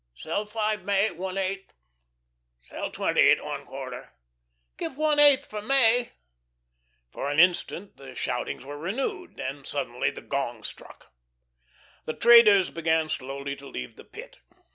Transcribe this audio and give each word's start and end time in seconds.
"'Sell 0.15 0.47
five 0.47 0.83
May 0.83 1.05
at 1.05 1.15
one 1.15 1.37
eighth." 1.37 1.73
"'Sell 2.59 2.89
twenty 2.89 3.29
at 3.29 3.45
one 3.45 3.67
quarter." 3.67 4.11
"'Give 4.75 4.97
one 4.97 5.19
eighth 5.19 5.45
for 5.47 5.61
May." 5.61 6.13
For 7.11 7.29
an 7.29 7.39
instant 7.39 7.97
the 7.97 8.15
shoutings 8.15 8.65
were 8.65 8.79
renewed. 8.79 9.35
Then 9.35 9.63
suddenly 9.63 10.09
the 10.09 10.21
gong 10.23 10.63
struck. 10.63 11.13
The 12.05 12.13
traders 12.15 12.71
began 12.71 13.09
slowly 13.09 13.55
to 13.57 13.67
leave 13.67 13.95
the 13.95 14.03
Pit. 14.03 14.39